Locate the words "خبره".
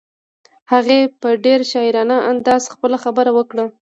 3.03-3.31